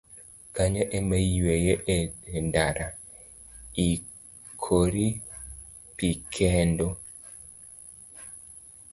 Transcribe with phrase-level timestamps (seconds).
[0.55, 1.97] Kanyo ema iyweyo e
[2.47, 2.87] ndara,
[3.87, 5.07] ikiro
[5.97, 6.87] pi kendo